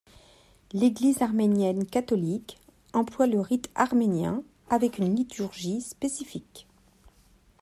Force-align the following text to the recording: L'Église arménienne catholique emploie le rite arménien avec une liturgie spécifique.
L'Église 0.73 1.21
arménienne 1.21 1.85
catholique 1.85 2.57
emploie 2.91 3.27
le 3.27 3.39
rite 3.39 3.69
arménien 3.75 4.41
avec 4.67 4.97
une 4.97 5.15
liturgie 5.15 5.79
spécifique. 5.81 6.67